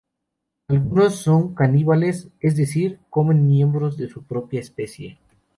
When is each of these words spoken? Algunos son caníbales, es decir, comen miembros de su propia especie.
Algunos 0.67 1.17
son 1.17 1.53
caníbales, 1.53 2.27
es 2.39 2.55
decir, 2.57 2.99
comen 3.11 3.45
miembros 3.45 3.97
de 3.97 4.09
su 4.09 4.23
propia 4.23 4.59
especie. 4.59 5.19